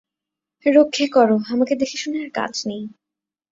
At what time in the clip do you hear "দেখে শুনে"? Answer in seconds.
1.79-2.19